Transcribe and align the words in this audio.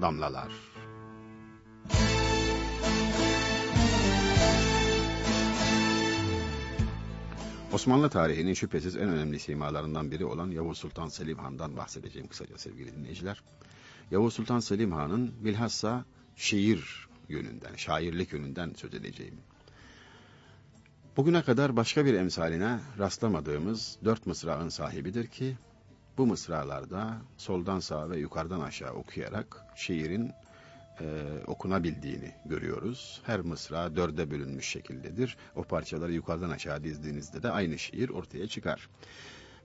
damlalar. 0.00 0.52
Osmanlı 7.72 8.10
tarihinin 8.10 8.54
şüphesiz 8.54 8.96
en 8.96 9.08
önemli 9.08 9.38
simalarından 9.38 10.10
biri 10.10 10.24
olan 10.24 10.50
Yavuz 10.50 10.78
Sultan 10.78 11.08
Selim 11.08 11.38
Han'dan 11.38 11.76
bahsedeceğim 11.76 12.28
kısaca 12.28 12.58
sevgili 12.58 12.96
dinleyiciler. 12.96 13.42
Yavuz 14.10 14.34
Sultan 14.34 14.60
Selim 14.60 14.92
Han'ın 14.92 15.44
bilhassa 15.44 16.04
şiir 16.36 17.08
yönünden, 17.28 17.76
şairlik 17.76 18.32
yönünden 18.32 18.72
söz 18.76 18.94
edeceğim. 18.94 19.34
Bugüne 21.16 21.42
kadar 21.42 21.76
başka 21.76 22.04
bir 22.04 22.14
emsaline 22.14 22.78
rastlamadığımız 22.98 23.98
dört 24.04 24.26
mısrağın 24.26 24.68
sahibidir 24.68 25.26
ki, 25.26 25.56
bu 26.18 26.26
mısralarda 26.26 27.16
soldan 27.36 27.80
sağa 27.80 28.10
ve 28.10 28.18
yukarıdan 28.18 28.60
aşağı 28.60 28.92
okuyarak 28.92 29.56
şiirin 29.76 30.32
e, 31.00 31.04
okunabildiğini 31.46 32.34
görüyoruz. 32.44 33.22
Her 33.24 33.40
mısra 33.40 33.96
dörde 33.96 34.30
bölünmüş 34.30 34.68
şekildedir. 34.68 35.36
O 35.56 35.62
parçaları 35.62 36.12
yukarıdan 36.12 36.50
aşağı 36.50 36.84
dizdiğinizde 36.84 37.42
de 37.42 37.50
aynı 37.50 37.78
şiir 37.78 38.08
ortaya 38.08 38.46
çıkar. 38.46 38.88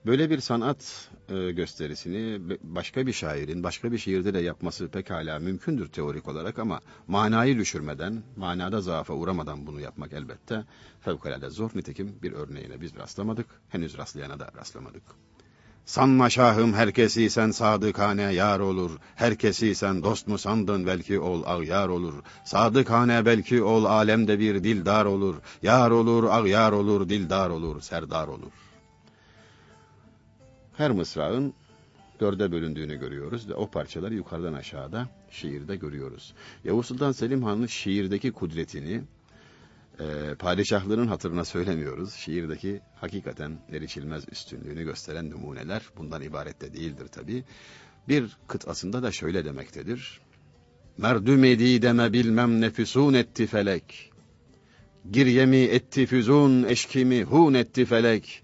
Böyle 0.06 0.30
bir 0.30 0.40
sanat 0.40 1.10
e, 1.30 1.52
gösterisini 1.52 2.42
başka 2.64 3.08
bir 3.08 3.14
şairin 3.14 3.64
başka 3.64 3.92
bir 3.92 3.98
şiirde 3.98 4.34
de 4.34 4.40
yapması 4.40 4.88
pekala 4.88 5.40
mümkündür 5.40 5.88
teorik 5.88 6.28
olarak 6.28 6.60
ama 6.60 6.80
manayı 7.08 7.58
düşürmeden, 7.58 8.24
manada 8.36 8.82
zaafa 8.82 9.14
uğramadan 9.14 9.68
bunu 9.68 9.80
yapmak 9.80 10.14
elbette 10.14 10.66
fevkalade 11.02 11.50
zor. 11.50 11.72
Nitekim 11.76 12.16
bir 12.24 12.32
örneğine 12.32 12.82
biz 12.82 12.96
rastlamadık, 12.96 13.48
henüz 13.70 13.98
rastlayana 13.98 14.40
da 14.40 14.52
rastlamadık. 14.58 15.04
Sanma 15.86 16.30
şahım 16.30 16.74
herkesi 16.74 17.30
sen 17.30 17.52
sadıkane 17.52 18.34
yar 18.34 18.60
olur. 18.60 18.92
Herkesi 19.16 19.76
sen 19.76 20.04
dost 20.04 20.28
mu 20.28 20.38
sandın 20.38 20.88
belki 20.88 21.20
ol 21.20 21.44
ağyar 21.46 21.88
olur. 21.88 22.14
Sadıkane 22.46 23.26
belki 23.26 23.64
ol 23.64 23.86
alemde 23.86 24.40
bir 24.40 24.64
dildar 24.64 25.06
olur. 25.06 25.36
Yar 25.64 25.92
olur 25.92 26.24
ağyar 26.24 26.72
olur 26.72 27.10
dildar 27.10 27.50
olur 27.50 27.82
serdar 27.82 28.28
olur. 28.28 28.52
Her 30.78 30.92
mısrağın 30.92 31.54
dörde 32.20 32.52
bölündüğünü 32.52 32.96
görüyoruz 32.96 33.50
ve 33.50 33.54
o 33.54 33.70
parçaları 33.70 34.14
yukarıdan 34.14 34.54
aşağıda 34.54 35.08
şiirde 35.32 35.76
görüyoruz. 35.76 36.34
Yavuz 36.64 36.86
Sultan 36.86 37.12
Selim 37.12 37.44
Han'ın 37.44 37.68
şiirdeki 37.68 38.32
kudretini 38.32 39.02
e, 40.02 40.36
padişahlığının 40.36 41.08
hatırına 41.08 41.46
söylemiyoruz. 41.46 42.14
Şiirdeki 42.14 42.82
hakikaten 42.96 43.60
erişilmez 43.72 44.24
üstünlüğünü 44.32 44.84
gösteren 44.84 45.30
numuneler 45.30 45.82
bundan 45.98 46.22
ibaret 46.22 46.62
de 46.62 46.74
değildir 46.74 47.08
tabi. 47.08 47.44
Bir 48.08 48.38
kıtasında 48.48 49.04
da 49.04 49.12
şöyle 49.12 49.46
demektedir. 49.46 50.22
Merdüm 50.98 51.44
deme 51.82 52.14
bilmem 52.14 52.62
nefüsun 52.62 53.14
etti 53.14 53.48
felek. 53.48 54.12
Giryemi 55.12 55.58
etti 55.58 56.06
füzun 56.06 56.64
eşkimi 56.64 57.24
hun 57.24 57.54
etti 57.54 57.86
felek. 57.86 58.44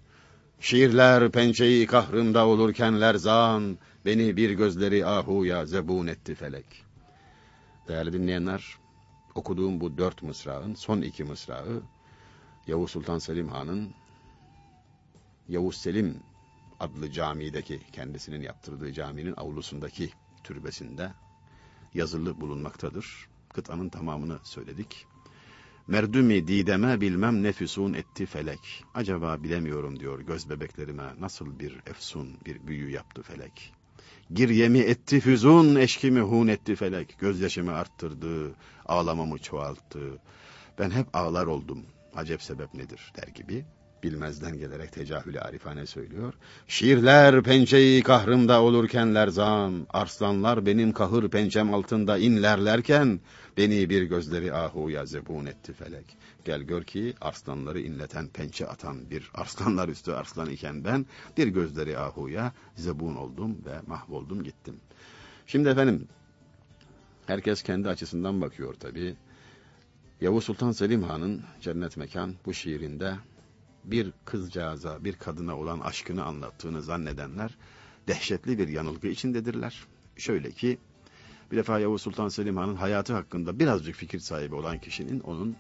Şiirler 0.60 1.32
pençeyi 1.32 1.88
kahrımda 1.88 2.48
olurken 2.48 3.02
lerzan, 3.02 3.78
beni 4.06 4.38
bir 4.38 4.52
gözleri 4.52 5.06
ahuya 5.06 5.66
zebun 5.66 6.08
etti 6.08 6.36
felek. 6.36 6.66
Değerli 7.88 8.14
dinleyenler, 8.14 8.78
okuduğum 9.38 9.82
bu 9.82 9.98
dört 9.98 10.24
mısrağın 10.24 10.74
son 10.74 11.02
iki 11.02 11.24
mısrağı 11.24 11.82
Yavuz 12.68 12.92
Sultan 12.92 13.20
Selim 13.20 13.50
Han'ın 13.50 13.94
Yavuz 15.50 15.78
Selim 15.78 16.20
adlı 16.80 17.12
camideki 17.12 17.80
kendisinin 17.92 18.42
yaptırdığı 18.42 18.94
caminin 18.94 19.34
avlusundaki 19.38 20.10
türbesinde 20.44 21.12
yazılı 21.94 22.42
bulunmaktadır. 22.42 23.28
Kıtanın 23.54 23.90
tamamını 23.90 24.40
söyledik. 24.44 25.06
Merdümi 25.88 26.48
dideme 26.48 27.02
bilmem 27.02 27.44
nefüsun 27.44 27.94
etti 27.94 28.26
felek. 28.26 28.84
Acaba 28.94 29.44
bilemiyorum 29.44 30.00
diyor 30.00 30.20
göz 30.20 30.50
bebeklerime 30.50 31.14
nasıl 31.20 31.60
bir 31.60 31.82
efsun 31.86 32.38
bir 32.46 32.68
büyü 32.68 32.92
yaptı 32.92 33.22
felek. 33.22 33.77
Giryemi 34.34 34.80
etti 34.80 35.20
füzun, 35.20 35.76
eşkimi 35.76 36.20
hun 36.20 36.48
etti 36.48 36.76
felek. 36.76 37.20
Gözyaşımı 37.20 37.74
arttırdı, 37.74 38.56
ağlamamı 38.86 39.38
çoğalttı. 39.38 40.20
Ben 40.80 40.92
hep 40.92 41.16
ağlar 41.16 41.46
oldum. 41.46 41.86
Acep 42.16 42.42
sebep 42.42 42.74
nedir 42.74 43.14
der 43.18 43.28
gibi. 43.28 43.66
Bilmezden 44.04 44.58
gelerek 44.58 44.92
tecahülü 44.92 45.40
arifane 45.40 45.86
söylüyor. 45.86 46.34
Şiirler 46.68 47.44
pençeyi 47.44 48.04
kahrımda 48.04 48.62
olurken 48.62 49.16
lerzan, 49.16 49.88
arslanlar 49.90 50.66
benim 50.66 50.92
kahır 50.92 51.30
pençem 51.30 51.74
altında 51.74 52.18
inlerlerken, 52.18 53.20
beni 53.58 53.90
bir 53.90 54.04
gözleri 54.04 54.54
ahuya 54.54 55.06
zebun 55.06 55.46
etti 55.46 55.74
felek. 55.74 56.18
Gel 56.46 56.62
gör 56.62 56.84
ki 56.84 57.14
arslanları 57.22 57.80
inleten 57.80 58.28
pençe 58.28 58.68
atan 58.68 59.10
bir 59.10 59.32
arslanlar 59.34 59.90
üstü 59.90 60.12
arslan 60.12 60.50
iken 60.50 60.86
ben, 60.86 61.06
bir 61.38 61.48
gözleri 61.48 62.00
ahuya 62.00 62.54
zebun 62.76 63.16
oldum 63.16 63.58
ve 63.66 63.82
mahvoldum 63.88 64.44
gittim. 64.44 64.76
Şimdi 65.48 65.70
efendim, 65.70 66.08
herkes 67.26 67.64
kendi 67.64 67.90
açısından 67.90 68.42
bakıyor 68.42 68.74
tabi. 68.74 69.16
Yavuz 70.22 70.44
Sultan 70.44 70.72
Selim 70.72 71.04
Han'ın 71.04 71.44
Cennet 71.62 71.98
Mekan 71.98 72.36
bu 72.46 72.54
şiirinde 72.54 73.16
bir 73.92 74.14
kızcağıza, 74.26 75.04
bir 75.04 75.14
kadına 75.14 75.58
olan 75.58 75.80
aşkını 75.80 76.24
anlattığını 76.24 76.82
zannedenler 76.82 77.58
dehşetli 78.08 78.58
bir 78.58 78.68
yanılgı 78.68 79.08
içindedirler. 79.08 79.86
Şöyle 80.18 80.52
ki, 80.52 80.78
bir 81.52 81.58
defa 81.58 81.80
Yavuz 81.80 82.02
Sultan 82.02 82.30
Selim 82.30 82.58
Han'ın 82.58 82.76
hayatı 82.76 83.14
hakkında 83.14 83.60
birazcık 83.60 83.96
fikir 83.96 84.20
sahibi 84.20 84.56
olan 84.56 84.80
kişinin 84.80 85.20
onun 85.20 85.56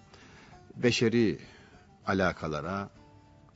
beşeri 0.76 1.40
alakalara, 2.06 2.90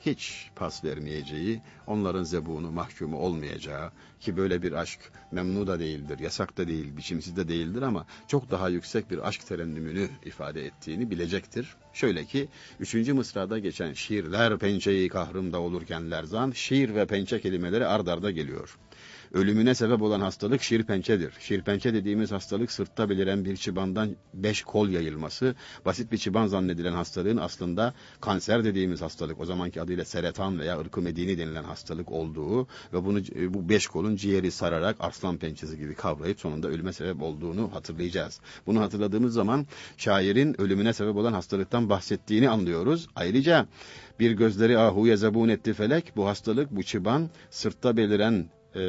hiç 0.05 0.49
pas 0.55 0.83
vermeyeceği, 0.83 1.61
onların 1.87 2.23
zebunu, 2.23 2.71
mahkumu 2.71 3.17
olmayacağı 3.17 3.91
ki 4.19 4.37
böyle 4.37 4.61
bir 4.61 4.71
aşk 4.71 4.99
memnu 5.31 5.67
da 5.67 5.79
değildir, 5.79 6.19
yasak 6.19 6.57
da 6.57 6.67
değil, 6.67 6.97
biçimsiz 6.97 7.37
de 7.37 7.47
değildir 7.47 7.81
ama 7.81 8.05
çok 8.27 8.51
daha 8.51 8.69
yüksek 8.69 9.11
bir 9.11 9.27
aşk 9.27 9.47
terennümünü 9.47 10.09
ifade 10.25 10.65
ettiğini 10.65 11.11
bilecektir. 11.11 11.75
Şöyle 11.93 12.25
ki, 12.25 12.47
üçüncü 12.79 13.13
mısrada 13.13 13.59
geçen 13.59 13.93
şiirler 13.93 14.57
pençeyi 14.57 15.09
kahrımda 15.09 15.59
olurken 15.59 16.11
lerzan, 16.11 16.51
şiir 16.51 16.95
ve 16.95 17.05
pençe 17.05 17.41
kelimeleri 17.41 17.85
ard 17.85 18.07
arda 18.07 18.31
geliyor. 18.31 18.77
Ölümüne 19.33 19.75
sebep 19.75 20.01
olan 20.01 20.21
hastalık 20.21 20.61
şirpençedir. 20.61 21.33
Şirpençe 21.39 21.93
dediğimiz 21.93 22.31
hastalık 22.31 22.71
sırtta 22.71 23.09
beliren 23.09 23.45
bir 23.45 23.57
çıbandan 23.57 24.15
beş 24.33 24.63
kol 24.63 24.89
yayılması. 24.89 25.55
Basit 25.85 26.11
bir 26.11 26.17
çıban 26.17 26.47
zannedilen 26.47 26.93
hastalığın 26.93 27.37
aslında 27.37 27.93
kanser 28.21 28.63
dediğimiz 28.63 29.01
hastalık, 29.01 29.39
o 29.39 29.45
zamanki 29.45 29.81
adıyla 29.81 30.05
seretan 30.05 30.59
veya 30.59 30.79
ırkı 30.79 31.01
medini 31.01 31.37
denilen 31.37 31.63
hastalık 31.63 32.11
olduğu 32.11 32.67
ve 32.93 33.05
bunu 33.05 33.19
bu 33.53 33.69
beş 33.69 33.87
kolun 33.87 34.15
ciğeri 34.15 34.51
sararak 34.51 34.95
arslan 34.99 35.37
pençesi 35.37 35.77
gibi 35.77 35.95
kavrayıp 35.95 36.39
sonunda 36.39 36.67
ölüme 36.67 36.93
sebep 36.93 37.21
olduğunu 37.21 37.73
hatırlayacağız. 37.73 38.39
Bunu 38.65 38.81
hatırladığımız 38.81 39.33
zaman 39.33 39.67
şairin 39.97 40.61
ölümüne 40.61 40.93
sebep 40.93 41.15
olan 41.15 41.33
hastalıktan 41.33 41.89
bahsettiğini 41.89 42.49
anlıyoruz. 42.49 43.07
Ayrıca 43.15 43.67
bir 44.19 44.31
gözleri 44.31 44.77
ahuya 44.77 45.17
zabun 45.17 45.49
etti 45.49 45.73
felek 45.73 46.13
bu 46.15 46.27
hastalık 46.27 46.71
bu 46.71 46.83
çıban 46.83 47.29
sırtta 47.49 47.97
beliren 47.97 48.49
e, 48.75 48.81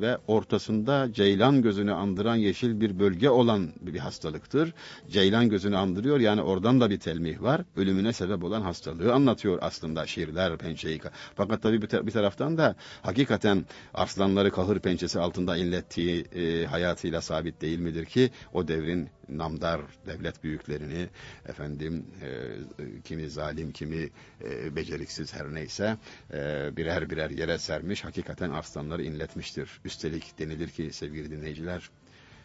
ve 0.00 0.18
ortasında 0.26 1.12
ceylan 1.12 1.62
gözünü 1.62 1.92
andıran 1.92 2.36
yeşil 2.36 2.80
bir 2.80 2.98
bölge 2.98 3.30
olan 3.30 3.68
bir 3.80 3.98
hastalıktır. 3.98 4.74
Ceylan 5.10 5.48
gözünü 5.48 5.76
andırıyor 5.76 6.20
yani 6.20 6.42
oradan 6.42 6.80
da 6.80 6.90
bir 6.90 7.00
telmih 7.00 7.42
var. 7.42 7.60
Ölümüne 7.76 8.12
sebep 8.12 8.44
olan 8.44 8.62
hastalığı 8.62 9.12
anlatıyor 9.12 9.58
aslında 9.62 10.06
şiirler 10.06 10.56
pençeyi. 10.56 11.00
Fakat 11.34 11.62
tabii 11.62 11.82
bir, 11.82 12.10
taraftan 12.10 12.58
da 12.58 12.74
hakikaten 13.02 13.64
arslanları 13.94 14.50
kahır 14.50 14.78
pençesi 14.78 15.20
altında 15.20 15.56
inlettiği 15.56 16.24
e, 16.34 16.66
hayatıyla 16.66 17.20
sabit 17.20 17.60
değil 17.60 17.78
midir 17.78 18.04
ki 18.04 18.30
o 18.52 18.68
devrin 18.68 19.08
namdar 19.28 19.80
devlet 20.06 20.44
büyüklerini 20.44 21.08
efendim 21.46 22.06
e, 22.22 23.00
kimi 23.04 23.30
zalim 23.30 23.72
kimi 23.72 24.10
e, 24.44 24.76
beceriksiz 24.76 25.34
her 25.34 25.54
neyse 25.54 25.96
e, 26.32 26.70
birer 26.76 27.10
birer 27.10 27.30
yere 27.30 27.58
sermiş 27.58 28.04
hakikaten 28.04 28.50
arslanları 28.50 29.02
inletmiştir. 29.02 29.80
Üstelik 29.84 30.38
denilir 30.38 30.68
ki 30.68 30.92
sevgili 30.92 31.30
dinleyiciler 31.30 31.90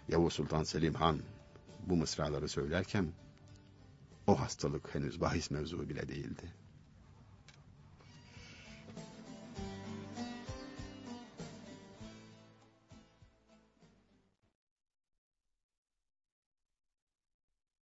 Yavuz 0.10 0.34
Sultan 0.34 0.64
Selim 0.64 0.94
Han 0.94 1.20
bu 1.88 1.96
mısraları 1.96 2.50
söylerken 2.50 3.08
o 4.28 4.40
hastalık 4.40 4.96
henüz 4.96 5.22
bahis 5.22 5.52
mevzu 5.52 5.90
bile 5.90 6.08
değildi. 6.08 6.61